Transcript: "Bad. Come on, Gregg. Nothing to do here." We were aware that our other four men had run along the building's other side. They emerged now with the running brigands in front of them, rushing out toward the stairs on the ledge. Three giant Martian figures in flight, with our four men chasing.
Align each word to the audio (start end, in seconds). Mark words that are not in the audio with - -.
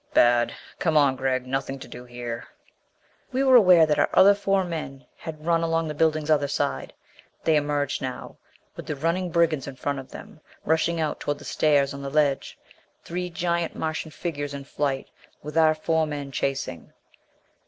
"Bad. 0.15 0.55
Come 0.79 0.97
on, 0.97 1.15
Gregg. 1.15 1.45
Nothing 1.45 1.77
to 1.77 1.87
do 1.87 2.05
here." 2.05 2.47
We 3.31 3.43
were 3.43 3.55
aware 3.55 3.85
that 3.85 3.99
our 3.99 4.09
other 4.15 4.33
four 4.33 4.63
men 4.63 5.05
had 5.15 5.45
run 5.45 5.61
along 5.61 5.87
the 5.87 5.93
building's 5.93 6.31
other 6.31 6.47
side. 6.47 6.91
They 7.43 7.55
emerged 7.55 8.01
now 8.01 8.37
with 8.75 8.87
the 8.87 8.95
running 8.95 9.29
brigands 9.29 9.67
in 9.67 9.75
front 9.75 9.99
of 9.99 10.09
them, 10.09 10.41
rushing 10.65 10.99
out 10.99 11.19
toward 11.19 11.37
the 11.37 11.45
stairs 11.45 11.93
on 11.93 12.01
the 12.01 12.09
ledge. 12.09 12.57
Three 13.03 13.29
giant 13.29 13.75
Martian 13.75 14.09
figures 14.09 14.55
in 14.55 14.63
flight, 14.63 15.07
with 15.43 15.55
our 15.55 15.75
four 15.75 16.07
men 16.07 16.31
chasing. 16.31 16.93